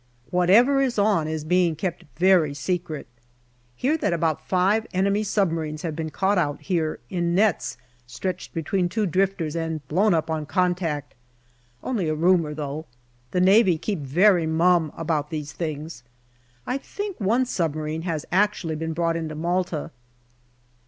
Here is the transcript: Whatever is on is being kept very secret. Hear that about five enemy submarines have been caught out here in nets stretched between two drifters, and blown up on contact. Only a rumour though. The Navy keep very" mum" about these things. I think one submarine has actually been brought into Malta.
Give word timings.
Whatever 0.31 0.81
is 0.81 0.97
on 0.97 1.27
is 1.27 1.43
being 1.43 1.75
kept 1.75 2.05
very 2.15 2.55
secret. 2.55 3.05
Hear 3.75 3.97
that 3.99 4.13
about 4.13 4.43
five 4.47 4.87
enemy 4.95 5.21
submarines 5.21 5.83
have 5.83 5.95
been 5.95 6.09
caught 6.09 6.39
out 6.39 6.59
here 6.61 6.97
in 7.11 7.35
nets 7.35 7.77
stretched 8.07 8.51
between 8.51 8.89
two 8.89 9.05
drifters, 9.05 9.55
and 9.55 9.87
blown 9.87 10.15
up 10.15 10.27
on 10.27 10.47
contact. 10.47 11.13
Only 11.83 12.09
a 12.09 12.15
rumour 12.15 12.55
though. 12.55 12.87
The 13.29 13.41
Navy 13.41 13.77
keep 13.77 13.99
very" 13.99 14.47
mum" 14.63 14.91
about 14.97 15.29
these 15.29 15.53
things. 15.53 16.01
I 16.65 16.79
think 16.79 17.19
one 17.21 17.45
submarine 17.45 18.01
has 18.01 18.25
actually 18.31 18.77
been 18.77 18.93
brought 18.93 19.15
into 19.15 19.35
Malta. 19.35 19.91